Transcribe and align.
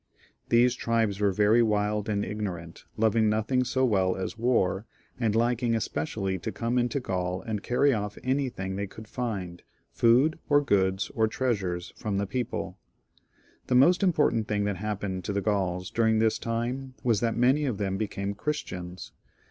These 0.49 0.73
tribes 0.73 1.19
were, 1.19 1.27
as 1.29 1.35
I 1.35 1.37
said 1.37 1.37
before, 1.37 1.43
very 1.49 1.61
wild 1.61 2.09
and 2.09 2.25
ignorant, 2.25 2.85
loving 2.97 3.29
nothing 3.29 3.63
so 3.63 3.85
well 3.85 4.15
as 4.15 4.35
war, 4.35 4.87
and 5.19 5.35
apt 5.35 5.59
sometimes 5.83 6.39
to 6.41 6.51
come 6.51 6.79
into 6.79 6.99
Gaul 6.99 7.43
and 7.43 7.61
carry 7.61 7.93
off 7.93 8.17
anything 8.23 8.75
they 8.75 8.87
could 8.87 9.07
find, 9.07 9.61
food 9.91 10.39
or 10.49 10.59
goods 10.59 11.11
or 11.13 11.27
treasures, 11.27 11.93
from 11.95 12.17
the 12.17 12.25
people. 12.25 12.79
The 13.67 13.75
most 13.75 14.01
important 14.01 14.47
thing 14.47 14.63
that 14.63 14.77
happened 14.77 15.23
to 15.25 15.33
the 15.33 15.39
Gauls 15.41 15.91
dur 15.91 16.07
ing 16.07 16.17
this 16.17 16.39
time 16.39 16.95
was 17.03 17.19
that 17.19 17.37
many 17.37 17.65
of 17.65 17.77
them 17.77 17.97
became 17.97 18.33
Christians. 18.33 19.11